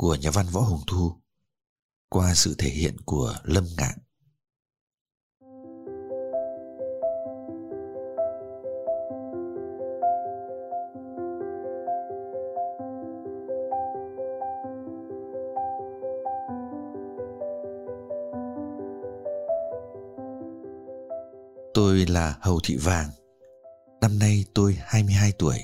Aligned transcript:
của 0.00 0.14
nhà 0.14 0.30
văn 0.30 0.46
Võ 0.52 0.60
Hồng 0.60 0.80
Thu 0.86 1.12
qua 2.08 2.34
sự 2.34 2.54
thể 2.58 2.68
hiện 2.68 2.96
của 3.04 3.34
Lâm 3.44 3.64
Ngạn. 3.76 3.98
Tôi 21.74 22.06
là 22.06 22.38
Hầu 22.40 22.60
Thị 22.64 22.76
Vàng. 22.76 23.10
Năm 24.00 24.18
nay 24.18 24.44
tôi 24.54 24.76
22 24.80 25.32
tuổi. 25.38 25.58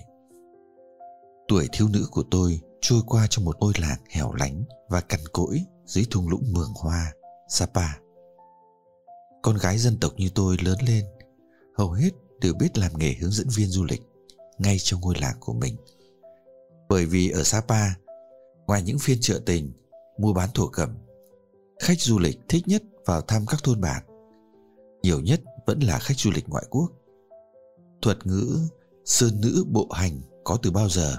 Tuổi 1.49 1.69
thiếu 1.73 1.89
nữ 1.89 2.07
của 2.11 2.25
tôi 2.31 2.61
trôi 2.81 3.01
qua 3.07 3.27
trong 3.31 3.45
một 3.45 3.57
ngôi 3.61 3.73
làng 3.81 3.99
hẻo 4.11 4.33
lánh 4.33 4.65
và 4.89 5.01
cằn 5.01 5.21
cỗi 5.33 5.65
dưới 5.85 6.07
thung 6.11 6.29
lũng 6.29 6.53
Mường 6.53 6.73
Hoa, 6.75 7.13
Sapa. 7.49 7.89
Con 9.43 9.57
gái 9.57 9.79
dân 9.79 9.97
tộc 10.01 10.13
như 10.17 10.29
tôi 10.35 10.57
lớn 10.65 10.79
lên, 10.87 11.05
hầu 11.79 11.93
hết 11.93 12.11
đều 12.41 12.55
biết 12.55 12.79
làm 12.79 12.99
nghề 12.99 13.15
hướng 13.15 13.31
dẫn 13.31 13.47
viên 13.57 13.67
du 13.67 13.85
lịch 13.85 14.03
ngay 14.59 14.77
trong 14.79 15.01
ngôi 15.01 15.15
làng 15.21 15.37
của 15.41 15.53
mình. 15.53 15.77
Bởi 16.89 17.07
vì 17.07 17.31
ở 17.31 17.43
Sapa, 17.43 17.85
ngoài 18.67 18.83
những 18.83 18.99
phiên 18.99 19.19
chợ 19.21 19.41
tình, 19.47 19.73
mua 20.19 20.33
bán 20.33 20.49
thổ 20.55 20.69
cẩm, 20.69 20.99
khách 21.79 22.01
du 22.01 22.19
lịch 22.19 22.41
thích 22.49 22.69
nhất 22.69 22.83
vào 23.07 23.21
thăm 23.21 23.47
các 23.47 23.61
thôn 23.65 23.81
bản. 23.81 24.03
Nhiều 25.03 25.21
nhất 25.21 25.41
vẫn 25.67 25.81
là 25.81 25.99
khách 25.99 26.19
du 26.19 26.31
lịch 26.31 26.49
ngoại 26.49 26.65
quốc. 26.71 26.91
Thuật 28.03 28.27
ngữ 28.27 28.59
sơn 29.05 29.41
nữ 29.41 29.65
bộ 29.69 29.89
hành 29.91 30.21
có 30.45 30.59
từ 30.63 30.71
bao 30.71 30.89
giờ 30.89 31.17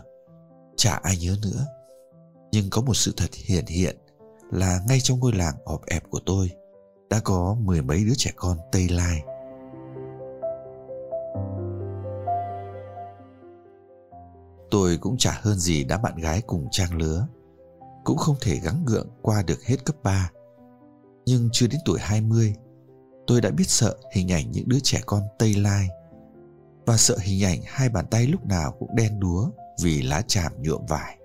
chả 0.78 1.00
ai 1.04 1.18
nhớ 1.18 1.36
nữa. 1.42 1.66
Nhưng 2.52 2.70
có 2.70 2.82
một 2.82 2.94
sự 2.94 3.14
thật 3.18 3.30
hiển 3.34 3.66
hiện 3.66 3.98
là 4.52 4.80
ngay 4.88 5.00
trong 5.00 5.20
ngôi 5.20 5.34
làng 5.34 5.56
ọp 5.66 5.86
ẹp 5.86 6.04
của 6.10 6.20
tôi 6.26 6.52
đã 7.10 7.20
có 7.24 7.56
mười 7.60 7.82
mấy 7.82 8.04
đứa 8.06 8.14
trẻ 8.18 8.32
con 8.36 8.58
tây 8.72 8.90
lai. 8.90 9.22
Tôi 14.72 14.98
cũng 14.98 15.18
chả 15.18 15.40
hơn 15.42 15.60
gì 15.60 15.84
đám 15.84 16.02
bạn 16.02 16.16
gái 16.16 16.42
cùng 16.42 16.68
trang 16.72 16.98
lứa. 16.98 17.28
Cũng 18.04 18.18
không 18.18 18.36
thể 18.42 18.60
gắng 18.64 18.84
gượng 18.86 19.10
qua 19.22 19.44
được 19.44 19.64
hết 19.64 19.86
cấp 19.86 19.96
3 20.04 20.32
nhưng 21.28 21.50
chưa 21.52 21.68
đến 21.68 21.80
tuổi 21.86 22.00
20 22.02 22.56
tôi 23.28 23.42
đã 23.42 23.50
biết 23.50 23.70
sợ 23.70 23.96
hình 24.14 24.32
ảnh 24.32 24.52
những 24.52 24.70
đứa 24.70 24.80
trẻ 24.84 25.02
con 25.06 25.24
tây 25.40 25.54
lai 25.54 25.90
và 26.86 26.98
sợ 26.98 27.18
hình 27.22 27.44
ảnh 27.44 27.60
hai 27.66 27.90
bàn 27.90 28.06
tay 28.12 28.28
lúc 28.28 28.46
nào 28.46 28.72
cũng 28.80 28.96
đen 28.96 29.20
đúa 29.20 29.50
vì 29.82 30.02
lá 30.02 30.22
tràm 30.22 30.52
nhuộm 30.62 30.86
vải. 30.86 31.18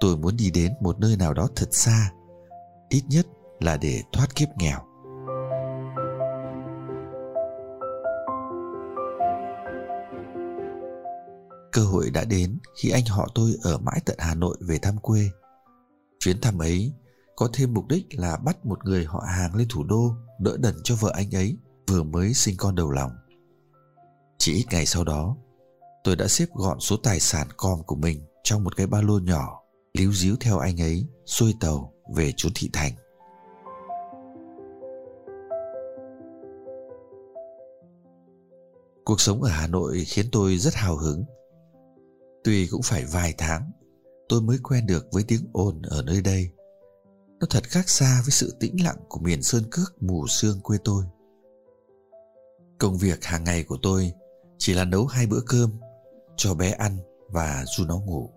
Tôi 0.00 0.16
muốn 0.16 0.36
đi 0.36 0.50
đến 0.50 0.72
một 0.80 0.98
nơi 0.98 1.16
nào 1.16 1.34
đó 1.34 1.48
thật 1.56 1.68
xa, 1.70 2.12
ít 2.88 3.02
nhất 3.08 3.26
là 3.60 3.76
để 3.76 4.02
thoát 4.12 4.34
kiếp 4.34 4.48
nghèo. 4.56 4.80
Cơ 11.72 11.82
hội 11.82 12.10
đã 12.10 12.24
đến 12.24 12.58
khi 12.82 12.90
anh 12.90 13.04
họ 13.08 13.28
tôi 13.34 13.54
ở 13.62 13.78
mãi 13.78 14.00
tận 14.04 14.16
hà 14.18 14.34
nội 14.34 14.56
về 14.60 14.78
thăm 14.78 14.98
quê. 14.98 15.30
Chuyến 16.18 16.40
thăm 16.40 16.58
ấy 16.58 16.92
có 17.36 17.48
thêm 17.52 17.74
mục 17.74 17.88
đích 17.88 18.06
là 18.10 18.36
bắt 18.36 18.66
một 18.66 18.84
người 18.84 19.04
họ 19.04 19.24
hàng 19.28 19.54
lên 19.54 19.68
thủ 19.70 19.84
đô 19.84 20.14
đỡ 20.40 20.56
đần 20.58 20.74
cho 20.84 20.94
vợ 21.00 21.12
anh 21.14 21.34
ấy 21.34 21.58
vừa 21.88 22.02
mới 22.02 22.34
sinh 22.34 22.54
con 22.58 22.74
đầu 22.74 22.90
lòng. 22.90 23.10
Chỉ 24.38 24.52
ít 24.52 24.64
ngày 24.70 24.86
sau 24.86 25.04
đó 25.04 25.36
tôi 26.06 26.16
đã 26.16 26.28
xếp 26.28 26.46
gọn 26.54 26.80
số 26.80 26.96
tài 26.96 27.20
sản 27.20 27.48
con 27.56 27.82
của 27.82 27.96
mình 27.96 28.26
trong 28.44 28.64
một 28.64 28.76
cái 28.76 28.86
ba 28.86 29.00
lô 29.02 29.18
nhỏ, 29.18 29.62
líu 29.98 30.12
díu 30.12 30.36
theo 30.40 30.58
anh 30.58 30.80
ấy 30.80 31.06
xuôi 31.24 31.54
tàu 31.60 31.92
về 32.14 32.32
chốn 32.36 32.52
thị 32.54 32.70
thành. 32.72 32.92
Cuộc 39.04 39.20
sống 39.20 39.42
ở 39.42 39.50
hà 39.50 39.66
nội 39.66 40.04
khiến 40.04 40.26
tôi 40.32 40.56
rất 40.56 40.74
hào 40.74 40.96
hứng. 40.96 41.24
Tuy 42.44 42.66
cũng 42.66 42.82
phải 42.82 43.04
vài 43.04 43.34
tháng, 43.38 43.70
tôi 44.28 44.42
mới 44.42 44.58
quen 44.62 44.86
được 44.86 45.06
với 45.12 45.24
tiếng 45.28 45.46
ồn 45.52 45.82
ở 45.82 46.02
nơi 46.02 46.20
đây. 46.20 46.50
Nó 47.40 47.46
thật 47.50 47.64
khác 47.64 47.88
xa 47.88 48.20
với 48.24 48.30
sự 48.30 48.56
tĩnh 48.60 48.84
lặng 48.84 48.98
của 49.08 49.20
miền 49.20 49.42
sơn 49.42 49.62
cước 49.70 50.02
mù 50.02 50.26
sương 50.26 50.60
quê 50.60 50.78
tôi. 50.84 51.04
Công 52.78 52.98
việc 52.98 53.24
hàng 53.24 53.44
ngày 53.44 53.64
của 53.64 53.78
tôi 53.82 54.12
chỉ 54.58 54.74
là 54.74 54.84
nấu 54.84 55.06
hai 55.06 55.26
bữa 55.26 55.40
cơm 55.46 55.70
cho 56.36 56.54
bé 56.54 56.70
ăn 56.70 56.98
và 57.28 57.64
du 57.76 57.84
nó 57.84 57.98
ngủ. 57.98 58.30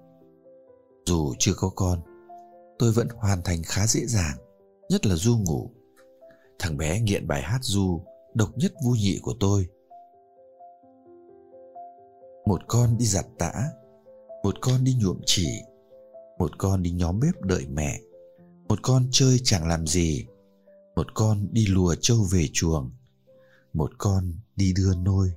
Dù 1.06 1.34
chưa 1.40 1.54
có 1.58 1.70
con, 1.76 2.02
tôi 2.80 2.92
vẫn 2.92 3.08
hoàn 3.10 3.42
thành 3.42 3.64
khá 3.66 3.88
dễ 3.88 4.06
dàng, 4.06 4.38
nhất 4.90 5.06
là 5.06 5.16
du 5.16 5.38
ngủ. 5.38 5.72
Thằng 6.60 6.78
bé 6.78 7.00
nghiện 7.00 7.28
bài 7.28 7.42
hát 7.42 7.60
du, 7.62 8.02
độc 8.34 8.50
nhất 8.58 8.74
vô 8.86 8.92
nhị 8.92 9.20
của 9.22 9.34
tôi. 9.40 9.68
Một 12.46 12.62
con 12.68 12.98
đi 12.98 13.06
giặt 13.06 13.26
tã, 13.38 13.54
một 14.44 14.56
con 14.62 14.84
đi 14.84 14.96
nhuộm 15.02 15.20
chỉ, 15.26 15.48
một 16.40 16.52
con 16.58 16.84
đi 16.84 16.92
nhóm 16.92 17.20
bếp 17.20 17.42
đợi 17.42 17.66
mẹ, 17.70 18.00
một 18.68 18.80
con 18.82 19.08
chơi 19.12 19.40
chẳng 19.44 19.68
làm 19.68 19.88
gì, 19.88 20.28
một 20.96 21.08
con 21.14 21.48
đi 21.52 21.66
lùa 21.68 21.96
trâu 22.02 22.18
về 22.32 22.46
chuồng, 22.54 22.92
một 23.74 23.92
con 23.98 24.34
đi 24.56 24.74
đưa 24.78 24.96
nôi 24.96 25.32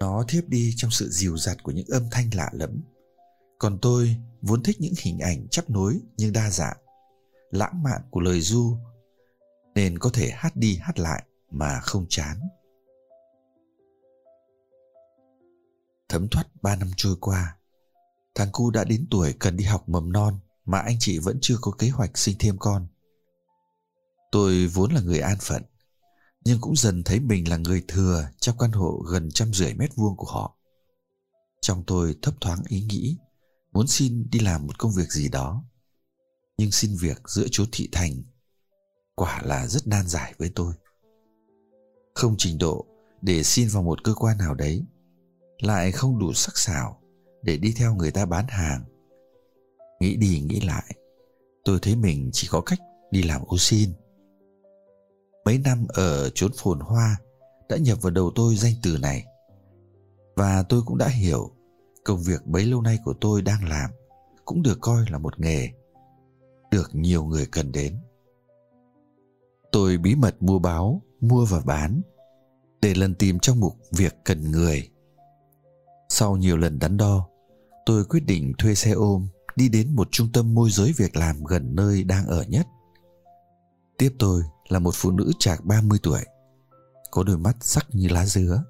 nó 0.00 0.24
thiếp 0.28 0.48
đi 0.48 0.74
trong 0.76 0.90
sự 0.90 1.08
dìu 1.10 1.36
dặt 1.36 1.56
của 1.62 1.72
những 1.72 1.86
âm 1.88 2.02
thanh 2.10 2.30
lạ 2.34 2.50
lẫm. 2.52 2.80
Còn 3.58 3.78
tôi 3.82 4.16
vốn 4.42 4.62
thích 4.62 4.76
những 4.80 4.94
hình 5.02 5.18
ảnh 5.18 5.48
chấp 5.48 5.70
nối 5.70 6.00
nhưng 6.16 6.32
đa 6.32 6.50
dạng, 6.50 6.76
lãng 7.50 7.82
mạn 7.82 8.00
của 8.10 8.20
lời 8.20 8.40
du, 8.40 8.76
nên 9.74 9.98
có 9.98 10.10
thể 10.12 10.30
hát 10.30 10.56
đi 10.56 10.78
hát 10.82 10.98
lại 10.98 11.24
mà 11.50 11.80
không 11.80 12.06
chán. 12.08 12.40
Thấm 16.08 16.28
thoát 16.30 16.44
ba 16.62 16.76
năm 16.76 16.90
trôi 16.96 17.16
qua, 17.20 17.56
thằng 18.34 18.48
cu 18.52 18.70
đã 18.70 18.84
đến 18.84 19.06
tuổi 19.10 19.34
cần 19.38 19.56
đi 19.56 19.64
học 19.64 19.88
mầm 19.88 20.12
non 20.12 20.38
mà 20.64 20.78
anh 20.78 20.96
chị 21.00 21.18
vẫn 21.18 21.38
chưa 21.40 21.56
có 21.60 21.72
kế 21.78 21.88
hoạch 21.88 22.18
sinh 22.18 22.36
thêm 22.38 22.56
con. 22.58 22.86
Tôi 24.32 24.66
vốn 24.66 24.92
là 24.92 25.00
người 25.00 25.20
an 25.20 25.36
phận 25.40 25.62
nhưng 26.44 26.60
cũng 26.60 26.76
dần 26.76 27.02
thấy 27.02 27.20
mình 27.20 27.48
là 27.48 27.56
người 27.56 27.84
thừa 27.88 28.28
trong 28.40 28.58
căn 28.58 28.72
hộ 28.72 29.04
gần 29.10 29.30
trăm 29.30 29.52
rưỡi 29.54 29.74
mét 29.74 29.90
vuông 29.94 30.16
của 30.16 30.26
họ. 30.26 30.56
Trong 31.60 31.84
tôi 31.86 32.16
thấp 32.22 32.34
thoáng 32.40 32.62
ý 32.68 32.80
nghĩ 32.80 33.18
muốn 33.72 33.86
xin 33.86 34.26
đi 34.30 34.38
làm 34.38 34.66
một 34.66 34.78
công 34.78 34.92
việc 34.92 35.12
gì 35.12 35.28
đó. 35.28 35.64
Nhưng 36.58 36.70
xin 36.70 36.96
việc 37.00 37.22
giữa 37.28 37.46
chỗ 37.50 37.64
thị 37.72 37.88
thành 37.92 38.22
quả 39.14 39.42
là 39.44 39.66
rất 39.66 39.86
nan 39.86 40.06
giải 40.08 40.34
với 40.38 40.52
tôi. 40.54 40.74
Không 42.14 42.34
trình 42.38 42.58
độ 42.58 42.86
để 43.22 43.42
xin 43.42 43.68
vào 43.68 43.82
một 43.82 44.04
cơ 44.04 44.14
quan 44.14 44.38
nào 44.38 44.54
đấy, 44.54 44.84
lại 45.58 45.92
không 45.92 46.18
đủ 46.18 46.32
sắc 46.32 46.58
sảo 46.58 47.00
để 47.42 47.56
đi 47.56 47.74
theo 47.76 47.94
người 47.94 48.10
ta 48.10 48.26
bán 48.26 48.46
hàng. 48.48 48.84
Nghĩ 50.00 50.16
đi 50.16 50.40
nghĩ 50.40 50.60
lại, 50.60 50.94
tôi 51.64 51.78
thấy 51.82 51.96
mình 51.96 52.30
chỉ 52.32 52.48
có 52.50 52.60
cách 52.60 52.78
đi 53.10 53.22
làm 53.22 53.42
ô 53.46 53.58
xin 53.58 53.92
mấy 55.44 55.58
năm 55.58 55.86
ở 55.88 56.30
chốn 56.30 56.50
phồn 56.56 56.80
hoa 56.80 57.16
đã 57.68 57.76
nhập 57.76 57.98
vào 58.02 58.10
đầu 58.10 58.32
tôi 58.34 58.56
danh 58.56 58.74
từ 58.82 58.98
này. 58.98 59.24
Và 60.36 60.62
tôi 60.68 60.82
cũng 60.86 60.98
đã 60.98 61.08
hiểu 61.08 61.50
công 62.04 62.22
việc 62.22 62.46
bấy 62.46 62.64
lâu 62.64 62.82
nay 62.82 62.98
của 63.04 63.14
tôi 63.20 63.42
đang 63.42 63.68
làm 63.68 63.90
cũng 64.44 64.62
được 64.62 64.78
coi 64.80 65.04
là 65.10 65.18
một 65.18 65.40
nghề 65.40 65.68
được 66.70 66.90
nhiều 66.92 67.24
người 67.24 67.46
cần 67.46 67.72
đến. 67.72 67.98
Tôi 69.72 69.98
bí 69.98 70.14
mật 70.14 70.42
mua 70.42 70.58
báo, 70.58 71.02
mua 71.20 71.44
và 71.44 71.60
bán 71.60 72.02
để 72.82 72.94
lần 72.94 73.14
tìm 73.14 73.38
trong 73.38 73.60
mục 73.60 73.76
việc 73.90 74.14
cần 74.24 74.50
người. 74.50 74.90
Sau 76.08 76.36
nhiều 76.36 76.56
lần 76.56 76.78
đắn 76.78 76.96
đo, 76.96 77.28
tôi 77.86 78.04
quyết 78.04 78.26
định 78.26 78.52
thuê 78.58 78.74
xe 78.74 78.90
ôm 78.90 79.28
đi 79.56 79.68
đến 79.68 79.94
một 79.94 80.08
trung 80.10 80.28
tâm 80.32 80.54
môi 80.54 80.70
giới 80.70 80.92
việc 80.96 81.16
làm 81.16 81.44
gần 81.44 81.74
nơi 81.76 82.04
đang 82.04 82.26
ở 82.26 82.44
nhất 82.48 82.66
tiếp 83.98 84.14
tôi 84.18 84.42
là 84.68 84.78
một 84.78 84.94
phụ 84.94 85.10
nữ 85.10 85.32
chạc 85.38 85.64
30 85.64 85.98
tuổi 86.02 86.20
Có 87.10 87.22
đôi 87.22 87.38
mắt 87.38 87.56
sắc 87.60 87.86
như 87.92 88.08
lá 88.08 88.26
dứa 88.26 88.64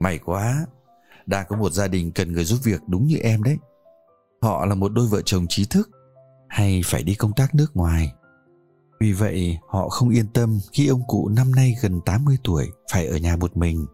May 0.00 0.18
quá 0.18 0.66
Đang 1.26 1.46
có 1.48 1.56
một 1.56 1.72
gia 1.72 1.88
đình 1.88 2.12
cần 2.12 2.32
người 2.32 2.44
giúp 2.44 2.58
việc 2.62 2.80
đúng 2.88 3.06
như 3.06 3.16
em 3.16 3.42
đấy 3.42 3.56
họ 4.42 4.66
là 4.66 4.74
một 4.74 4.88
đôi 4.88 5.06
vợ 5.06 5.22
chồng 5.24 5.46
trí 5.48 5.64
thức 5.64 5.90
hay 6.48 6.82
phải 6.84 7.02
đi 7.02 7.14
công 7.14 7.32
tác 7.32 7.54
nước 7.54 7.76
ngoài. 7.76 8.12
Vì 9.00 9.12
vậy, 9.12 9.58
họ 9.68 9.88
không 9.88 10.08
yên 10.08 10.26
tâm 10.32 10.58
khi 10.72 10.86
ông 10.86 11.02
cụ 11.06 11.28
năm 11.28 11.52
nay 11.52 11.74
gần 11.82 12.00
80 12.00 12.38
tuổi 12.44 12.70
phải 12.92 13.06
ở 13.06 13.16
nhà 13.16 13.36
một 13.36 13.56
mình. 13.56 13.86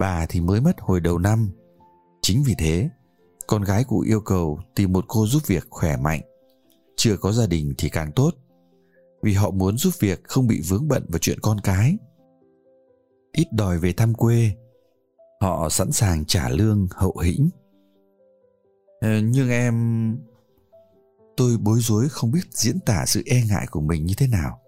Bà 0.00 0.26
thì 0.28 0.40
mới 0.40 0.60
mất 0.60 0.76
hồi 0.80 1.00
đầu 1.00 1.18
năm. 1.18 1.50
Chính 2.22 2.42
vì 2.42 2.54
thế, 2.58 2.90
con 3.46 3.62
gái 3.62 3.84
cụ 3.84 4.00
yêu 4.00 4.20
cầu 4.20 4.60
tìm 4.74 4.92
một 4.92 5.04
cô 5.08 5.26
giúp 5.26 5.42
việc 5.46 5.66
khỏe 5.70 5.96
mạnh. 5.96 6.20
Chưa 6.98 7.16
có 7.16 7.32
gia 7.32 7.46
đình 7.46 7.74
thì 7.78 7.88
càng 7.88 8.12
tốt. 8.12 8.30
Vì 9.22 9.32
họ 9.32 9.50
muốn 9.50 9.76
giúp 9.76 9.94
việc 10.00 10.24
không 10.24 10.46
bị 10.46 10.60
vướng 10.68 10.88
bận 10.88 11.06
vào 11.08 11.18
chuyện 11.18 11.38
con 11.42 11.60
cái. 11.60 11.96
Ít 13.32 13.46
đòi 13.52 13.78
về 13.78 13.92
thăm 13.92 14.14
quê. 14.14 14.50
Họ 15.40 15.68
sẵn 15.68 15.92
sàng 15.92 16.24
trả 16.24 16.48
lương 16.48 16.86
hậu 16.90 17.18
hĩnh. 17.18 17.48
Ờ, 19.00 19.20
nhưng 19.20 19.50
em, 19.50 19.74
tôi 21.36 21.56
bối 21.58 21.78
rối 21.80 22.08
không 22.08 22.30
biết 22.30 22.44
diễn 22.50 22.80
tả 22.80 23.04
sự 23.06 23.22
e 23.26 23.42
ngại 23.48 23.66
của 23.70 23.80
mình 23.80 24.06
như 24.06 24.14
thế 24.18 24.26
nào 24.26 24.58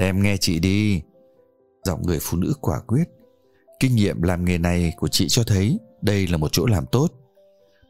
em 0.00 0.22
nghe 0.22 0.36
chị 0.36 0.58
đi, 0.58 1.02
giọng 1.84 2.02
người 2.02 2.18
phụ 2.22 2.38
nữ 2.38 2.54
quả 2.60 2.80
quyết 2.80 3.04
kinh 3.80 3.94
nghiệm 3.94 4.22
làm 4.22 4.44
nghề 4.44 4.58
này 4.58 4.92
của 4.96 5.08
chị 5.08 5.28
cho 5.28 5.42
thấy 5.46 5.78
đây 6.02 6.26
là 6.26 6.36
một 6.36 6.48
chỗ 6.52 6.66
làm 6.66 6.86
tốt, 6.92 7.08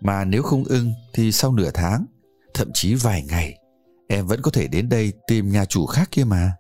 mà 0.01 0.25
nếu 0.25 0.43
không 0.43 0.65
ưng 0.65 0.93
thì 1.15 1.33
sau 1.33 1.53
nửa 1.53 1.71
tháng 1.75 2.07
thậm 2.55 2.71
chí 2.75 2.95
vài 2.95 3.23
ngày 3.29 3.59
em 4.09 4.27
vẫn 4.27 4.43
có 4.43 4.51
thể 4.51 4.67
đến 4.67 4.89
đây 4.89 5.13
tìm 5.27 5.51
nhà 5.51 5.65
chủ 5.65 5.87
khác 5.87 6.09
kia 6.11 6.25
mà 6.25 6.53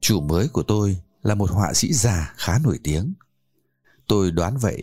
Chủ 0.00 0.20
mới 0.20 0.48
của 0.48 0.62
tôi 0.62 1.02
là 1.22 1.34
một 1.34 1.50
họa 1.50 1.72
sĩ 1.74 1.92
già 1.92 2.34
khá 2.36 2.58
nổi 2.58 2.78
tiếng. 2.84 3.14
Tôi 4.06 4.30
đoán 4.30 4.56
vậy. 4.56 4.82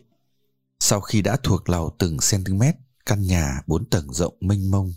Sau 0.79 1.01
khi 1.01 1.21
đã 1.21 1.37
thuộc 1.43 1.69
lầu 1.69 1.95
từng 1.99 2.17
cm 2.31 2.61
căn 3.05 3.21
nhà 3.21 3.61
bốn 3.67 3.85
tầng 3.85 4.13
rộng 4.13 4.33
mênh 4.39 4.71
mông, 4.71 4.93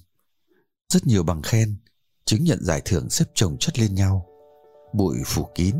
rất 0.93 1.07
nhiều 1.07 1.23
bằng 1.23 1.43
khen, 1.43 1.77
chứng 2.27 2.45
nhận 2.45 2.59
giải 2.63 2.83
thưởng 2.85 3.11
xếp 3.11 3.25
chồng 3.35 3.57
chất 3.61 3.79
lên 3.79 3.95
nhau, 3.95 4.27
bụi 4.93 5.17
phủ 5.27 5.49
kín. 5.55 5.75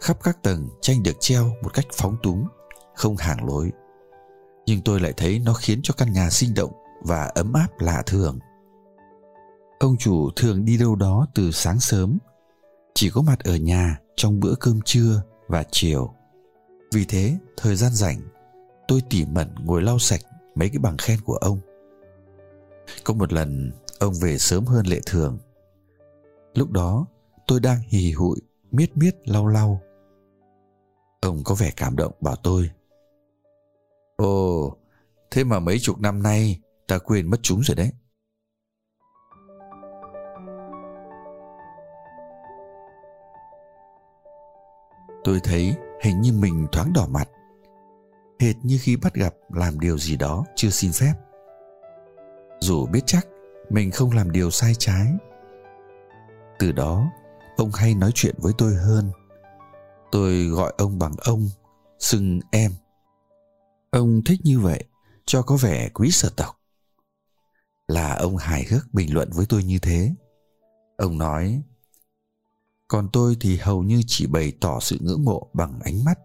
Khắp 0.00 0.18
các 0.22 0.42
tầng 0.42 0.68
tranh 0.80 1.02
được 1.02 1.16
treo 1.20 1.52
một 1.62 1.74
cách 1.74 1.86
phóng 1.92 2.16
túng, 2.22 2.48
không 2.94 3.16
hàng 3.16 3.44
lối. 3.46 3.72
Nhưng 4.66 4.80
tôi 4.80 5.00
lại 5.00 5.12
thấy 5.16 5.38
nó 5.38 5.54
khiến 5.54 5.80
cho 5.82 5.94
căn 5.96 6.12
nhà 6.12 6.30
sinh 6.30 6.54
động 6.54 6.72
và 7.02 7.24
ấm 7.24 7.52
áp 7.52 7.68
lạ 7.78 8.02
thường. 8.06 8.38
Ông 9.78 9.96
chủ 9.96 10.30
thường 10.36 10.64
đi 10.64 10.76
đâu 10.76 10.96
đó 10.96 11.26
từ 11.34 11.50
sáng 11.50 11.80
sớm 11.80 12.18
chỉ 12.94 13.10
có 13.10 13.22
mặt 13.22 13.38
ở 13.44 13.56
nhà 13.56 13.98
trong 14.16 14.40
bữa 14.40 14.54
cơm 14.60 14.80
trưa 14.84 15.22
và 15.48 15.64
chiều 15.70 16.14
vì 16.92 17.04
thế 17.04 17.38
thời 17.56 17.76
gian 17.76 17.92
rảnh 17.92 18.20
tôi 18.88 19.02
tỉ 19.10 19.24
mẩn 19.24 19.54
ngồi 19.64 19.82
lau 19.82 19.98
sạch 19.98 20.20
mấy 20.54 20.68
cái 20.68 20.78
bằng 20.78 20.96
khen 20.96 21.20
của 21.20 21.36
ông 21.36 21.58
có 23.04 23.14
một 23.14 23.32
lần 23.32 23.72
ông 24.04 24.14
về 24.20 24.38
sớm 24.38 24.64
hơn 24.64 24.86
lệ 24.86 25.00
thường. 25.06 25.38
Lúc 26.54 26.70
đó, 26.70 27.06
tôi 27.46 27.60
đang 27.60 27.80
hì 27.88 28.12
hụi, 28.12 28.40
miết 28.70 28.96
miết, 28.96 29.14
lau 29.24 29.46
lau. 29.46 29.80
Ông 31.20 31.42
có 31.44 31.54
vẻ 31.54 31.70
cảm 31.76 31.96
động, 31.96 32.12
bảo 32.20 32.36
tôi, 32.36 32.70
ồ, 34.16 34.76
thế 35.30 35.44
mà 35.44 35.58
mấy 35.58 35.78
chục 35.78 36.00
năm 36.00 36.22
nay, 36.22 36.60
ta 36.86 36.98
quên 36.98 37.30
mất 37.30 37.36
chúng 37.42 37.60
rồi 37.60 37.76
đấy. 37.76 37.90
Tôi 45.24 45.40
thấy 45.44 45.74
hình 46.02 46.20
như 46.20 46.32
mình 46.32 46.66
thoáng 46.72 46.92
đỏ 46.92 47.06
mặt. 47.06 47.28
Hệt 48.40 48.56
như 48.62 48.78
khi 48.82 48.96
bắt 48.96 49.14
gặp 49.14 49.34
làm 49.48 49.80
điều 49.80 49.98
gì 49.98 50.16
đó 50.16 50.44
chưa 50.56 50.70
xin 50.70 50.92
phép. 50.92 51.14
Dù 52.60 52.86
biết 52.86 53.00
chắc 53.06 53.26
mình 53.70 53.90
không 53.90 54.10
làm 54.10 54.30
điều 54.30 54.50
sai 54.50 54.74
trái. 54.78 55.12
Từ 56.58 56.72
đó, 56.72 57.10
ông 57.56 57.70
hay 57.72 57.94
nói 57.94 58.10
chuyện 58.14 58.34
với 58.38 58.52
tôi 58.58 58.74
hơn. 58.74 59.10
Tôi 60.12 60.44
gọi 60.44 60.74
ông 60.78 60.98
bằng 60.98 61.14
ông, 61.24 61.48
xưng 61.98 62.40
em. 62.50 62.72
Ông 63.90 64.22
thích 64.24 64.40
như 64.44 64.60
vậy, 64.60 64.84
cho 65.26 65.42
có 65.42 65.56
vẻ 65.56 65.88
quý 65.88 66.10
sở 66.10 66.30
tộc. 66.36 66.60
Là 67.88 68.14
ông 68.14 68.36
hài 68.36 68.64
hước 68.64 68.94
bình 68.94 69.14
luận 69.14 69.30
với 69.32 69.46
tôi 69.48 69.64
như 69.64 69.78
thế. 69.78 70.14
Ông 70.96 71.18
nói, 71.18 71.62
còn 72.88 73.08
tôi 73.12 73.36
thì 73.40 73.56
hầu 73.56 73.82
như 73.82 74.02
chỉ 74.06 74.26
bày 74.26 74.52
tỏ 74.60 74.80
sự 74.80 74.98
ngưỡng 75.00 75.24
mộ 75.24 75.50
bằng 75.52 75.80
ánh 75.84 76.04
mắt. 76.04 76.18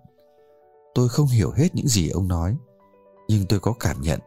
Tôi 0.96 1.10
không 1.10 1.28
hiểu 1.28 1.52
hết 1.52 1.76
những 1.76 1.88
gì 1.88 2.10
ông 2.10 2.28
nói, 2.28 2.58
nhưng 3.28 3.46
tôi 3.50 3.60
có 3.60 3.74
cảm 3.80 4.02
nhận 4.02 4.20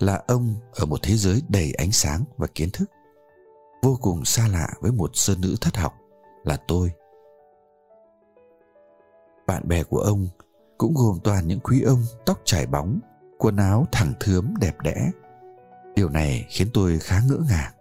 là 0.00 0.22
ông 0.26 0.54
ở 0.74 0.86
một 0.86 0.98
thế 1.02 1.16
giới 1.16 1.42
đầy 1.48 1.72
ánh 1.72 1.92
sáng 1.92 2.24
và 2.36 2.46
kiến 2.54 2.68
thức. 2.72 2.90
Vô 3.82 3.98
cùng 4.00 4.24
xa 4.24 4.48
lạ 4.48 4.68
với 4.80 4.92
một 4.92 5.10
sơn 5.14 5.40
nữ 5.40 5.54
thất 5.60 5.76
học 5.76 5.94
là 6.44 6.56
tôi. 6.68 6.92
Bạn 9.46 9.68
bè 9.68 9.82
của 9.82 9.98
ông 9.98 10.28
cũng 10.78 10.94
gồm 10.94 11.18
toàn 11.24 11.46
những 11.46 11.60
quý 11.60 11.82
ông 11.82 12.04
tóc 12.26 12.40
trải 12.44 12.66
bóng 12.66 13.00
quần 13.38 13.56
áo 13.56 13.86
thẳng 13.92 14.12
thướm 14.20 14.54
đẹp 14.60 14.80
đẽ. 14.82 15.10
Điều 15.94 16.08
này 16.08 16.46
khiến 16.48 16.68
tôi 16.74 16.98
khá 16.98 17.20
ngỡ 17.28 17.38
ngàng. 17.48 17.72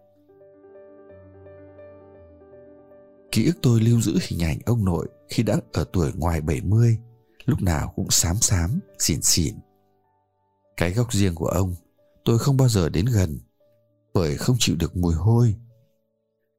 Ký 3.31 3.45
ức 3.45 3.57
tôi 3.61 3.81
lưu 3.81 4.01
giữ 4.01 4.17
hình 4.27 4.43
ảnh 4.43 4.57
ông 4.65 4.85
nội 4.85 5.07
khi 5.29 5.43
đã 5.43 5.55
ở 5.73 5.85
tuổi 5.93 6.11
ngoài 6.15 6.41
70, 6.41 6.97
lúc 7.45 7.61
nào 7.61 7.93
cũng 7.95 8.09
xám 8.09 8.35
xám, 8.35 8.79
xỉn 8.99 9.21
xỉn. 9.21 9.55
Cái 10.77 10.93
góc 10.93 11.13
riêng 11.13 11.35
của 11.35 11.47
ông, 11.47 11.75
tôi 12.29 12.39
không 12.39 12.57
bao 12.57 12.69
giờ 12.69 12.89
đến 12.89 13.05
gần, 13.05 13.39
bởi 14.13 14.37
không 14.37 14.55
chịu 14.59 14.75
được 14.79 14.97
mùi 14.97 15.13
hôi. 15.13 15.55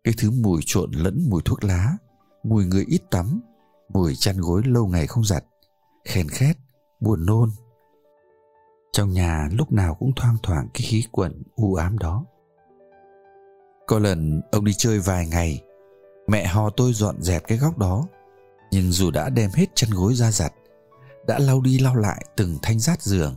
Cái 0.04 0.14
thứ 0.18 0.30
mùi 0.30 0.60
trộn 0.66 0.90
lẫn 0.92 1.26
mùi 1.28 1.42
thuốc 1.44 1.64
lá, 1.64 1.96
mùi 2.42 2.64
người 2.64 2.84
ít 2.88 3.02
tắm, 3.10 3.40
mùi 3.88 4.14
chăn 4.16 4.36
gối 4.40 4.62
lâu 4.64 4.86
ngày 4.86 5.06
không 5.06 5.24
giặt, 5.24 5.44
khen 6.04 6.28
khét, 6.28 6.56
buồn 7.00 7.26
nôn. 7.26 7.50
Trong 8.92 9.10
nhà 9.10 9.48
lúc 9.52 9.72
nào 9.72 9.94
cũng 9.94 10.12
thoang 10.16 10.36
thoảng 10.42 10.68
cái 10.74 10.82
khí 10.82 11.04
quẩn 11.12 11.42
u 11.54 11.74
ám 11.74 11.98
đó. 11.98 12.24
Có 13.86 13.98
lần 13.98 14.40
ông 14.52 14.64
đi 14.64 14.72
chơi 14.76 14.98
vài 14.98 15.26
ngày 15.26 15.62
Mẹ 16.28 16.46
hò 16.46 16.70
tôi 16.70 16.92
dọn 16.92 17.22
dẹp 17.22 17.46
cái 17.46 17.58
góc 17.58 17.78
đó 17.78 18.06
Nhưng 18.72 18.92
dù 18.92 19.10
đã 19.10 19.28
đem 19.28 19.50
hết 19.54 19.66
chăn 19.74 19.90
gối 19.90 20.14
ra 20.14 20.30
giặt 20.30 20.52
Đã 21.26 21.38
lau 21.38 21.60
đi 21.60 21.78
lau 21.78 21.96
lại 21.96 22.24
từng 22.36 22.58
thanh 22.62 22.78
rát 22.78 23.02
giường 23.02 23.36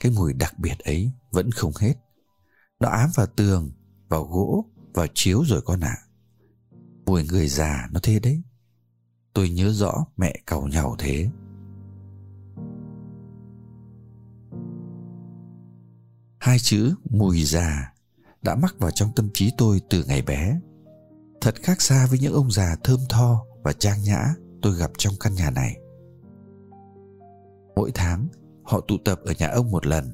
cái 0.00 0.12
mùi 0.12 0.32
đặc 0.32 0.58
biệt 0.58 0.78
ấy 0.78 1.10
vẫn 1.30 1.50
không 1.50 1.72
hết. 1.80 1.94
Nó 2.80 2.88
ám 2.88 3.10
vào 3.14 3.26
tường, 3.26 3.70
vào 4.08 4.24
gỗ, 4.24 4.64
vào 4.94 5.06
chiếu 5.14 5.44
rồi 5.44 5.60
con 5.64 5.80
ạ. 5.80 5.96
À. 5.98 6.04
Mùi 7.06 7.24
người 7.24 7.48
già 7.48 7.88
nó 7.92 8.00
thế 8.02 8.18
đấy. 8.18 8.42
Tôi 9.34 9.50
nhớ 9.50 9.72
rõ 9.72 10.06
mẹ 10.16 10.34
cầu 10.46 10.68
nhau 10.68 10.96
thế. 10.98 11.30
Hai 16.38 16.58
chữ 16.58 16.94
mùi 17.10 17.44
già 17.44 17.92
đã 18.42 18.54
mắc 18.54 18.74
vào 18.78 18.90
trong 18.90 19.10
tâm 19.16 19.28
trí 19.34 19.52
tôi 19.58 19.80
từ 19.90 20.04
ngày 20.04 20.22
bé. 20.22 20.60
Thật 21.40 21.54
khác 21.62 21.82
xa 21.82 22.06
với 22.06 22.18
những 22.18 22.32
ông 22.32 22.50
già 22.50 22.76
thơm 22.84 23.00
tho 23.08 23.46
và 23.62 23.72
trang 23.72 24.02
nhã 24.02 24.34
tôi 24.62 24.76
gặp 24.76 24.90
trong 24.98 25.14
căn 25.20 25.34
nhà 25.34 25.50
này. 25.50 25.76
Mỗi 27.76 27.90
tháng 27.94 28.28
họ 28.66 28.80
tụ 28.80 28.96
tập 29.04 29.20
ở 29.24 29.32
nhà 29.38 29.48
ông 29.48 29.70
một 29.70 29.86
lần. 29.86 30.04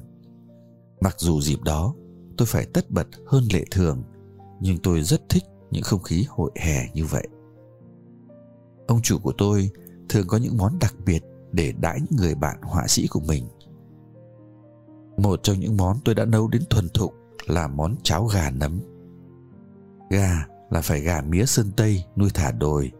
Mặc 1.01 1.15
dù 1.19 1.41
dịp 1.41 1.61
đó, 1.61 1.93
tôi 2.37 2.45
phải 2.45 2.65
tất 2.65 2.91
bật 2.91 3.07
hơn 3.27 3.43
lệ 3.53 3.65
thường, 3.71 4.03
nhưng 4.61 4.77
tôi 4.83 5.03
rất 5.03 5.29
thích 5.29 5.43
những 5.71 5.83
không 5.83 6.03
khí 6.03 6.25
hội 6.29 6.51
hè 6.55 6.89
như 6.93 7.05
vậy. 7.05 7.27
Ông 8.87 9.01
chủ 9.01 9.17
của 9.19 9.33
tôi 9.37 9.69
thường 10.09 10.27
có 10.27 10.37
những 10.37 10.57
món 10.57 10.79
đặc 10.79 10.95
biệt 11.05 11.23
để 11.51 11.73
đãi 11.79 11.99
những 11.99 12.19
người 12.19 12.35
bạn 12.35 12.57
họa 12.61 12.87
sĩ 12.87 13.07
của 13.07 13.19
mình. 13.19 13.47
Một 15.17 15.39
trong 15.43 15.59
những 15.59 15.77
món 15.77 15.97
tôi 16.05 16.15
đã 16.15 16.25
nấu 16.25 16.47
đến 16.47 16.61
thuần 16.69 16.89
thục 16.89 17.13
là 17.45 17.67
món 17.67 17.95
cháo 18.03 18.25
gà 18.25 18.51
nấm. 18.51 18.79
Gà 20.09 20.45
là 20.69 20.81
phải 20.81 21.01
gà 21.01 21.21
mía 21.21 21.45
sơn 21.45 21.71
tây 21.77 22.03
nuôi 22.15 22.29
thả 22.33 22.51
đồi. 22.51 22.91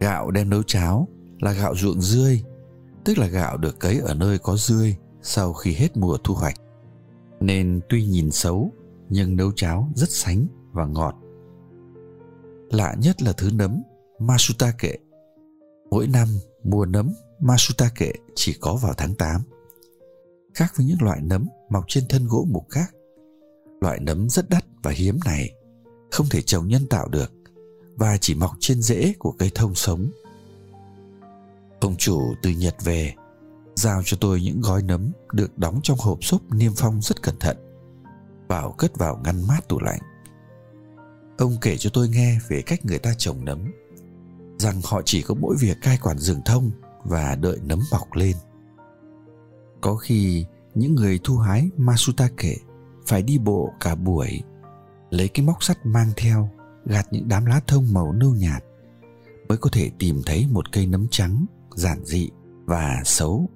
Gạo 0.00 0.30
đem 0.30 0.50
nấu 0.50 0.62
cháo 0.62 1.08
là 1.40 1.52
gạo 1.52 1.74
ruộng 1.76 2.00
dươi 2.00 2.42
tức 3.04 3.18
là 3.18 3.26
gạo 3.26 3.56
được 3.56 3.80
cấy 3.80 3.98
ở 3.98 4.14
nơi 4.14 4.38
có 4.38 4.56
dươi 4.56 4.96
sau 5.22 5.52
khi 5.52 5.72
hết 5.72 5.96
mùa 5.96 6.16
thu 6.24 6.34
hoạch. 6.34 6.56
Nên 7.40 7.80
tuy 7.88 8.04
nhìn 8.04 8.30
xấu, 8.30 8.72
nhưng 9.08 9.36
nấu 9.36 9.52
cháo 9.56 9.88
rất 9.94 10.10
sánh 10.10 10.46
và 10.72 10.86
ngọt. 10.86 11.14
Lạ 12.70 12.94
nhất 12.98 13.22
là 13.22 13.32
thứ 13.32 13.50
nấm 13.54 13.82
masutake 14.18 14.98
mỗi 15.90 16.06
năm, 16.06 16.28
mùa 16.64 16.86
nấm 16.86 17.14
masutake 17.40 18.12
chỉ 18.34 18.56
có 18.60 18.76
vào 18.82 18.92
tháng 18.96 19.14
8 19.14 19.40
khác 20.54 20.72
với 20.76 20.86
những 20.86 21.02
loại 21.02 21.20
nấm 21.22 21.48
mọc 21.70 21.84
trên 21.88 22.04
thân 22.08 22.26
gỗ 22.28 22.46
mục 22.50 22.66
khác, 22.70 22.94
loại 23.80 24.00
nấm 24.00 24.28
rất 24.28 24.50
đắt 24.50 24.64
và 24.82 24.90
hiếm 24.90 25.18
này 25.24 25.54
không 26.10 26.26
thể 26.30 26.42
trồng 26.42 26.68
nhân 26.68 26.86
tạo 26.86 27.08
được 27.08 27.32
và 27.96 28.16
chỉ 28.20 28.34
mọc 28.34 28.52
trên 28.60 28.82
rễ 28.82 29.14
của 29.18 29.32
cây 29.32 29.50
thông 29.54 29.74
sống. 29.74 30.10
Ông 31.84 31.96
chủ 31.96 32.34
từ 32.42 32.50
Nhật 32.50 32.74
về. 32.84 33.14
Giao 33.76 34.02
cho 34.04 34.16
tôi 34.20 34.40
những 34.40 34.60
gói 34.60 34.82
nấm 34.82 35.12
được 35.32 35.58
đóng 35.58 35.80
trong 35.82 35.98
hộp 36.00 36.24
xốp 36.24 36.42
niêm 36.50 36.72
phong 36.76 37.02
rất 37.02 37.22
cẩn 37.22 37.38
thận. 37.38 37.56
Bảo 38.48 38.72
cất 38.72 38.96
vào 38.98 39.20
ngăn 39.24 39.46
mát 39.46 39.68
tủ 39.68 39.80
lạnh. 39.80 40.00
Ông 41.38 41.56
kể 41.60 41.76
cho 41.76 41.90
tôi 41.92 42.08
nghe 42.08 42.38
về 42.48 42.62
cách 42.62 42.84
người 42.84 42.98
ta 42.98 43.14
trồng 43.18 43.44
nấm. 43.44 43.72
Rằng 44.58 44.80
họ 44.84 45.02
chỉ 45.04 45.22
có 45.22 45.34
mỗi 45.34 45.56
việc 45.60 45.76
cai 45.82 45.98
quản 46.02 46.18
rừng 46.18 46.40
thông 46.44 46.70
và 47.04 47.34
đợi 47.34 47.58
nấm 47.62 47.80
mọc 47.92 48.14
lên. 48.14 48.36
Có 49.80 49.96
khi 49.96 50.46
những 50.74 50.94
người 50.94 51.20
thu 51.24 51.36
hái 51.36 51.70
masutake 51.76 52.56
phải 53.06 53.22
đi 53.22 53.38
bộ 53.38 53.72
cả 53.80 53.94
buổi, 53.94 54.42
lấy 55.10 55.28
cái 55.28 55.46
móc 55.46 55.64
sắt 55.64 55.86
mang 55.86 56.12
theo, 56.16 56.50
gạt 56.86 57.06
những 57.10 57.28
đám 57.28 57.46
lá 57.46 57.60
thông 57.66 57.92
màu 57.92 58.12
nâu 58.12 58.34
nhạt, 58.34 58.64
mới 59.48 59.58
có 59.58 59.70
thể 59.72 59.90
tìm 59.98 60.22
thấy 60.26 60.46
một 60.50 60.72
cây 60.72 60.86
nấm 60.86 61.06
trắng 61.10 61.46
giản 61.76 62.04
dị 62.04 62.28
và 62.64 63.02
xấu. 63.04 63.50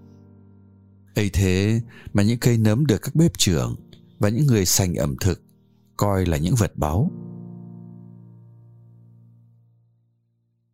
Ấy 1.15 1.31
thế 1.33 1.81
mà 2.13 2.23
những 2.23 2.39
cây 2.39 2.59
nấm 2.59 2.87
được 2.87 3.03
các 3.03 3.15
bếp 3.15 3.39
trưởng 3.39 3.77
và 4.19 4.29
những 4.29 4.47
người 4.47 4.67
sành 4.67 4.95
ẩm 4.95 5.17
thực 5.21 5.43
coi 5.97 6.27
là 6.27 6.37
những 6.37 6.55
vật 6.55 6.73
báu. 6.77 7.11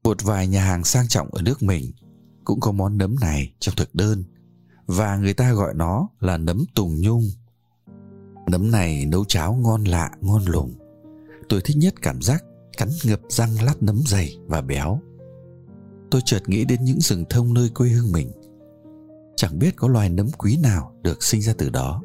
Một 0.04 0.22
vài 0.22 0.48
nhà 0.48 0.64
hàng 0.64 0.84
sang 0.84 1.08
trọng 1.08 1.34
ở 1.34 1.42
nước 1.42 1.62
mình 1.62 1.92
cũng 2.44 2.60
có 2.60 2.72
món 2.72 2.98
nấm 2.98 3.16
này 3.20 3.54
trong 3.58 3.74
thực 3.76 3.94
đơn 3.94 4.24
và 4.86 5.16
người 5.16 5.34
ta 5.34 5.52
gọi 5.52 5.74
nó 5.74 6.08
là 6.20 6.36
nấm 6.36 6.64
tùng 6.74 7.00
nhung. 7.00 7.22
Nấm 8.50 8.70
này 8.70 9.06
nấu 9.06 9.24
cháo 9.24 9.54
ngon 9.54 9.84
lạ, 9.84 10.10
ngon 10.20 10.44
lùng. 10.44 10.74
Tôi 11.48 11.60
thích 11.64 11.76
nhất 11.76 11.94
cảm 12.02 12.22
giác 12.22 12.44
cắn 12.76 12.88
ngập 13.04 13.20
răng 13.28 13.50
lát 13.62 13.82
nấm 13.82 14.00
dày 14.06 14.36
và 14.46 14.62
béo 14.62 15.00
tôi 16.10 16.20
chợt 16.24 16.48
nghĩ 16.48 16.64
đến 16.64 16.84
những 16.84 17.00
rừng 17.00 17.24
thông 17.30 17.54
nơi 17.54 17.70
quê 17.74 17.88
hương 17.88 18.12
mình. 18.12 18.30
Chẳng 19.36 19.58
biết 19.58 19.76
có 19.76 19.88
loài 19.88 20.08
nấm 20.08 20.26
quý 20.38 20.58
nào 20.62 20.94
được 21.02 21.22
sinh 21.22 21.42
ra 21.42 21.52
từ 21.58 21.70
đó. 21.70 22.02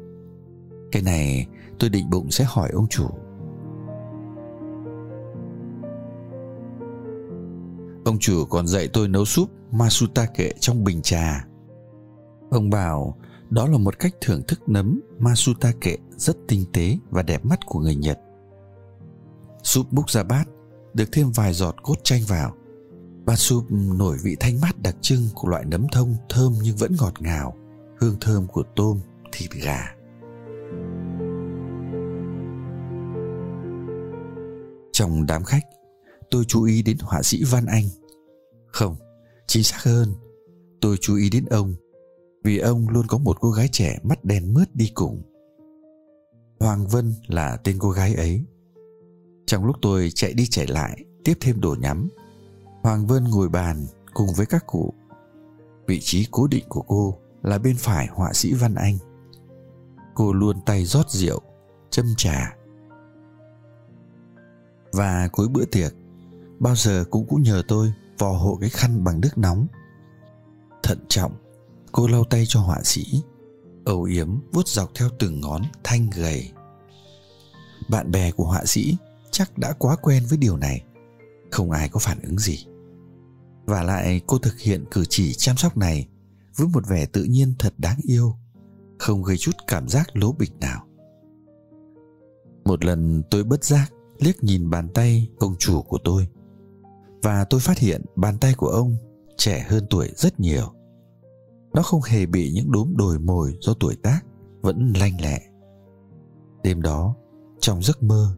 Cái 0.92 1.02
này 1.02 1.46
tôi 1.78 1.90
định 1.90 2.10
bụng 2.10 2.30
sẽ 2.30 2.44
hỏi 2.48 2.70
ông 2.72 2.88
chủ. 2.88 3.08
Ông 8.04 8.18
chủ 8.20 8.44
còn 8.44 8.66
dạy 8.66 8.88
tôi 8.92 9.08
nấu 9.08 9.24
súp 9.24 9.50
masutake 9.70 10.52
trong 10.60 10.84
bình 10.84 11.02
trà. 11.02 11.46
Ông 12.50 12.70
bảo, 12.70 13.16
đó 13.50 13.66
là 13.66 13.78
một 13.78 13.98
cách 13.98 14.14
thưởng 14.20 14.42
thức 14.48 14.68
nấm 14.68 15.00
masutake 15.18 15.96
rất 16.16 16.36
tinh 16.48 16.64
tế 16.72 16.98
và 17.10 17.22
đẹp 17.22 17.44
mắt 17.44 17.58
của 17.66 17.80
người 17.80 17.94
nhật. 17.94 18.18
Súp 19.62 19.92
múc 19.92 20.10
ra 20.10 20.22
bát, 20.22 20.44
được 20.94 21.08
thêm 21.12 21.30
vài 21.32 21.52
giọt 21.52 21.76
cốt 21.82 21.94
chanh 22.04 22.22
vào 22.28 22.54
bát 23.30 23.36
súp 23.36 23.64
nổi 23.70 24.16
vị 24.22 24.36
thanh 24.40 24.60
mát 24.60 24.82
đặc 24.82 24.96
trưng 25.00 25.28
của 25.34 25.48
loại 25.48 25.64
nấm 25.64 25.86
thông 25.92 26.16
thơm 26.28 26.54
nhưng 26.62 26.76
vẫn 26.76 26.96
ngọt 27.00 27.22
ngào. 27.22 27.56
Hương 28.00 28.16
thơm 28.20 28.46
của 28.46 28.62
tôm, 28.76 29.00
thịt 29.32 29.50
gà. 29.50 29.94
Trong 34.92 35.26
đám 35.26 35.44
khách, 35.44 35.62
tôi 36.30 36.44
chú 36.44 36.64
ý 36.64 36.82
đến 36.82 36.96
họa 37.00 37.22
sĩ 37.22 37.44
văn 37.44 37.66
anh. 37.66 37.84
Không, 38.66 38.96
chính 39.46 39.64
xác 39.64 39.82
hơn. 39.82 40.14
Tôi 40.80 40.96
chú 41.00 41.16
ý 41.16 41.30
đến 41.30 41.44
ông, 41.44 41.74
vì 42.44 42.58
ông 42.58 42.88
luôn 42.88 43.06
có 43.06 43.18
một 43.18 43.36
cô 43.40 43.50
gái 43.50 43.68
trẻ 43.72 43.98
mắt 44.02 44.24
đen 44.24 44.54
mướt 44.54 44.74
đi 44.74 44.90
cùng. 44.94 45.22
Hoàng 46.60 46.86
vân 46.86 47.14
là 47.26 47.56
tên 47.56 47.76
cô 47.78 47.90
gái 47.90 48.14
ấy. 48.14 48.44
Trong 49.46 49.64
lúc 49.64 49.76
tôi 49.82 50.10
chạy 50.14 50.32
đi 50.32 50.46
chạy 50.46 50.66
lại, 50.66 51.04
tiếp 51.24 51.34
thêm 51.40 51.60
đồ 51.60 51.76
nhắm 51.80 52.08
hoàng 52.82 53.06
vân 53.06 53.24
ngồi 53.24 53.48
bàn 53.48 53.86
cùng 54.14 54.28
với 54.36 54.46
các 54.46 54.66
cụ. 54.66 54.94
Vị 55.86 56.00
trí 56.02 56.26
cố 56.30 56.46
định 56.46 56.64
của 56.68 56.82
cô 56.82 57.18
là 57.42 57.58
bên 57.58 57.76
phải 57.76 58.06
họa 58.06 58.32
sĩ 58.32 58.52
văn 58.52 58.74
anh. 58.74 58.98
Cô 60.14 60.32
luôn 60.32 60.60
tay 60.66 60.84
rót 60.84 61.10
rượu, 61.10 61.40
châm 61.90 62.06
trà. 62.16 62.56
Và 64.92 65.28
cuối 65.32 65.48
bữa 65.48 65.64
tiệc, 65.64 65.94
bao 66.58 66.76
giờ 66.76 67.04
cũng 67.10 67.26
cũng 67.26 67.42
nhờ 67.42 67.62
tôi 67.68 67.92
vò 68.18 68.32
hộ 68.32 68.58
cái 68.60 68.70
khăn 68.70 69.04
bằng 69.04 69.20
nước 69.20 69.38
nóng. 69.38 69.66
Thận 70.82 70.98
trọng, 71.08 71.32
cô 71.92 72.06
lau 72.06 72.24
tay 72.24 72.44
cho 72.48 72.60
họa 72.60 72.80
sĩ, 72.84 73.22
âu 73.84 74.02
yếm 74.02 74.28
vuốt 74.52 74.68
dọc 74.68 74.90
theo 74.94 75.08
từng 75.18 75.40
ngón 75.40 75.62
thanh 75.84 76.10
gầy. 76.10 76.52
Bạn 77.88 78.10
bè 78.10 78.30
của 78.32 78.44
họa 78.44 78.64
sĩ 78.64 78.96
chắc 79.30 79.58
đã 79.58 79.72
quá 79.72 79.96
quen 79.96 80.22
với 80.28 80.38
điều 80.38 80.56
này. 80.56 80.84
Không 81.50 81.70
ai 81.70 81.88
có 81.88 82.00
phản 82.00 82.18
ứng 82.22 82.38
gì 82.38 82.66
và 83.64 83.82
lại 83.82 84.20
cô 84.26 84.38
thực 84.38 84.58
hiện 84.58 84.84
cử 84.90 85.04
chỉ 85.08 85.34
chăm 85.34 85.56
sóc 85.56 85.76
này 85.76 86.08
với 86.56 86.68
một 86.68 86.88
vẻ 86.88 87.06
tự 87.06 87.24
nhiên 87.24 87.54
thật 87.58 87.74
đáng 87.78 87.98
yêu, 88.02 88.34
không 88.98 89.22
gây 89.22 89.36
chút 89.36 89.56
cảm 89.66 89.88
giác 89.88 90.16
lố 90.16 90.32
bịch 90.32 90.52
nào. 90.60 90.86
Một 92.64 92.84
lần 92.84 93.22
tôi 93.30 93.44
bất 93.44 93.64
giác 93.64 93.92
liếc 94.18 94.44
nhìn 94.44 94.70
bàn 94.70 94.88
tay 94.94 95.28
ông 95.38 95.54
chủ 95.58 95.82
của 95.82 95.98
tôi, 96.04 96.28
và 97.22 97.44
tôi 97.44 97.60
phát 97.60 97.78
hiện 97.78 98.02
bàn 98.16 98.38
tay 98.38 98.54
của 98.54 98.68
ông 98.68 98.96
trẻ 99.36 99.66
hơn 99.68 99.86
tuổi 99.90 100.10
rất 100.16 100.40
nhiều. 100.40 100.72
Nó 101.74 101.82
không 101.82 102.00
hề 102.02 102.26
bị 102.26 102.52
những 102.52 102.72
đốm 102.72 102.96
đồi 102.96 103.18
mồi 103.18 103.54
do 103.60 103.74
tuổi 103.80 103.96
tác 103.96 104.20
vẫn 104.60 104.92
lanh 104.96 105.20
lẹ. 105.20 105.40
Đêm 106.62 106.82
đó, 106.82 107.14
trong 107.60 107.82
giấc 107.82 108.02
mơ, 108.02 108.36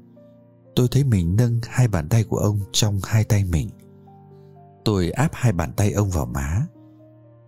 tôi 0.76 0.88
thấy 0.91 1.05
mình 1.05 1.37
nâng 1.37 1.61
hai 1.62 1.88
bàn 1.88 2.09
tay 2.09 2.25
của 2.25 2.37
ông 2.37 2.61
trong 2.73 3.00
hai 3.05 3.25
tay 3.25 3.45
mình 3.45 3.69
tôi 4.84 5.10
áp 5.10 5.30
hai 5.32 5.52
bàn 5.52 5.72
tay 5.76 5.92
ông 5.92 6.10
vào 6.10 6.26
má. 6.26 6.66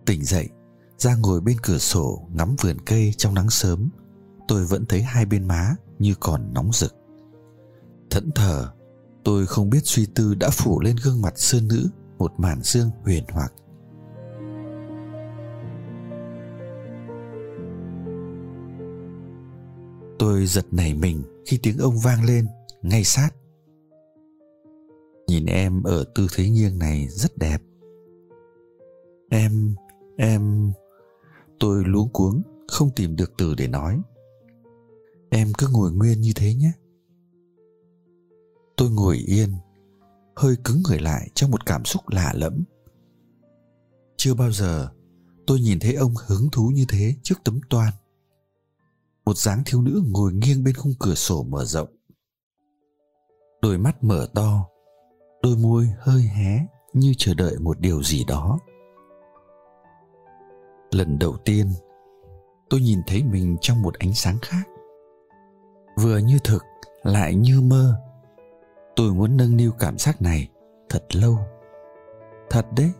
Tỉnh 0.05 0.23
dậy, 0.23 0.49
ra 0.97 1.15
ngồi 1.15 1.41
bên 1.41 1.57
cửa 1.63 1.77
sổ 1.77 2.27
ngắm 2.33 2.55
vườn 2.61 2.77
cây 2.85 3.13
trong 3.17 3.33
nắng 3.33 3.49
sớm. 3.49 3.89
Tôi 4.47 4.65
vẫn 4.65 4.85
thấy 4.85 5.01
hai 5.01 5.25
bên 5.25 5.47
má 5.47 5.75
như 5.99 6.15
còn 6.19 6.53
nóng 6.53 6.73
rực. 6.73 6.95
Thẫn 8.09 8.31
thờ, 8.31 8.71
tôi 9.23 9.45
không 9.45 9.69
biết 9.69 9.81
suy 9.83 10.05
tư 10.15 10.35
đã 10.35 10.49
phủ 10.49 10.81
lên 10.81 10.95
gương 11.03 11.21
mặt 11.21 11.33
sơn 11.35 11.67
nữ, 11.67 11.89
một 12.17 12.31
màn 12.37 12.61
dương 12.61 12.89
huyền 13.03 13.23
hoặc. 13.31 13.53
Tôi 20.19 20.45
giật 20.45 20.65
nảy 20.71 20.93
mình 20.93 21.23
khi 21.45 21.59
tiếng 21.63 21.77
ông 21.77 21.99
vang 21.99 22.23
lên, 22.23 22.47
ngay 22.81 23.03
sát 23.03 23.29
nhìn 25.27 25.45
em 25.45 25.83
ở 25.83 26.03
tư 26.15 26.27
thế 26.35 26.49
nghiêng 26.49 26.79
này 26.79 27.07
rất 27.07 27.37
đẹp. 27.37 27.61
Em 29.29 29.75
em, 30.17 30.71
tôi 31.59 31.83
luống 31.85 32.09
cuống, 32.09 32.41
không 32.67 32.89
tìm 32.95 33.15
được 33.15 33.33
từ 33.37 33.55
để 33.55 33.67
nói. 33.67 34.01
Em 35.29 35.51
cứ 35.57 35.67
ngồi 35.71 35.91
nguyên 35.91 36.21
như 36.21 36.31
thế 36.35 36.53
nhé. 36.53 36.71
Tôi 38.77 38.89
ngồi 38.89 39.17
yên, 39.17 39.55
hơi 40.35 40.55
cứng 40.63 40.81
người 40.89 40.99
lại 40.99 41.29
trong 41.35 41.51
một 41.51 41.65
cảm 41.65 41.85
xúc 41.85 42.09
lạ 42.09 42.33
lẫm. 42.35 42.63
Chưa 44.17 44.33
bao 44.33 44.51
giờ 44.51 44.89
tôi 45.47 45.59
nhìn 45.59 45.79
thấy 45.79 45.93
ông 45.93 46.13
hứng 46.25 46.49
thú 46.51 46.71
như 46.73 46.85
thế 46.89 47.15
trước 47.23 47.35
tấm 47.43 47.59
toan. 47.69 47.93
Một 49.25 49.37
dáng 49.37 49.63
thiếu 49.65 49.81
nữ 49.81 50.03
ngồi 50.07 50.33
nghiêng 50.33 50.63
bên 50.63 50.75
khung 50.75 50.93
cửa 50.99 51.15
sổ 51.15 51.43
mở 51.43 51.65
rộng. 51.65 51.89
Đôi 53.61 53.77
mắt 53.77 54.03
mở 54.03 54.27
to 54.33 54.67
đôi 55.45 55.55
môi 55.57 55.89
hơi 55.99 56.21
hé 56.21 56.59
như 56.93 57.13
chờ 57.17 57.33
đợi 57.33 57.55
một 57.59 57.79
điều 57.79 58.03
gì 58.03 58.23
đó. 58.27 58.59
Lần 60.91 61.19
đầu 61.19 61.37
tiên, 61.45 61.71
tôi 62.69 62.81
nhìn 62.81 63.01
thấy 63.07 63.23
mình 63.23 63.57
trong 63.61 63.81
một 63.81 63.93
ánh 63.99 64.13
sáng 64.13 64.37
khác. 64.41 64.63
Vừa 65.97 66.17
như 66.17 66.39
thực, 66.43 66.63
lại 67.03 67.35
như 67.35 67.61
mơ. 67.61 68.01
Tôi 68.95 69.13
muốn 69.13 69.37
nâng 69.37 69.57
niu 69.57 69.71
cảm 69.79 69.97
giác 69.97 70.21
này 70.21 70.49
thật 70.89 71.15
lâu. 71.15 71.37
Thật 72.49 72.65
đấy. 72.77 72.91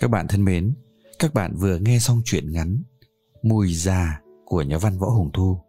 Các 0.00 0.10
bạn 0.10 0.28
thân 0.28 0.44
mến, 0.44 0.74
các 1.18 1.34
bạn 1.34 1.56
vừa 1.56 1.78
nghe 1.78 1.98
xong 1.98 2.22
chuyện 2.24 2.52
ngắn 2.52 2.82
Mùi 3.42 3.74
già 3.74 4.20
của 4.44 4.62
nhà 4.62 4.78
văn 4.78 4.98
Võ 4.98 5.08
Hồng 5.08 5.30
Thu. 5.32 5.60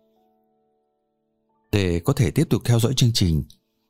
Để 1.72 2.00
có 2.00 2.14
thể 2.14 2.32
tiếp 2.32 2.44
tục 2.50 2.62
theo 2.66 2.80
dõi 2.80 2.94
chương 2.96 3.14
trình, 3.14 3.44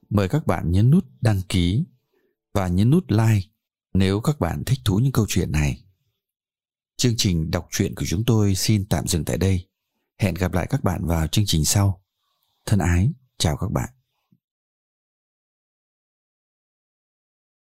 mời 0.10 0.29
các 0.29 0.48
bạn 0.48 0.71
nhấn 0.71 0.89
nút 0.89 1.05
đăng 1.21 1.41
ký 1.50 1.86
và 2.53 2.67
nhấn 2.67 2.89
nút 2.89 3.12
like 3.12 3.48
nếu 3.93 4.21
các 4.21 4.39
bạn 4.39 4.63
thích 4.65 4.79
thú 4.86 5.00
những 5.00 5.12
câu 5.12 5.25
chuyện 5.29 5.51
này. 5.51 5.83
Chương 6.98 7.13
trình 7.17 7.51
đọc 7.51 7.67
truyện 7.71 7.95
của 7.95 8.05
chúng 8.07 8.25
tôi 8.25 8.55
xin 8.55 8.86
tạm 8.86 9.07
dừng 9.07 9.25
tại 9.25 9.38
đây. 9.38 9.67
Hẹn 10.19 10.33
gặp 10.33 10.53
lại 10.53 10.67
các 10.69 10.83
bạn 10.83 11.05
vào 11.05 11.27
chương 11.27 11.45
trình 11.48 11.65
sau. 11.65 12.01
Thân 12.65 12.79
ái, 12.79 13.12
chào 13.38 13.57
các 13.57 13.71
bạn. 13.71 13.89